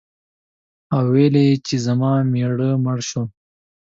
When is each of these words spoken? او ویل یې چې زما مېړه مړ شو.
او 0.95 1.01
ویل 1.13 1.35
یې 1.45 1.51
چې 1.65 1.75
زما 1.85 2.11
مېړه 2.31 2.69
مړ 2.83 2.97
شو. 3.09 3.23